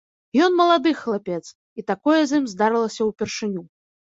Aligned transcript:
Ён 0.45 0.55
малады 0.61 0.93
хлапец, 1.01 1.43
і 1.81 1.85
такое 1.91 2.17
з 2.33 2.41
ім 2.41 2.49
здарылася 2.55 3.01
ўпершыню. 3.11 3.61